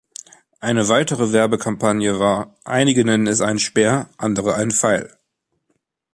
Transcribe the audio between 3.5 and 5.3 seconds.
Speer, andere einen Pfeil.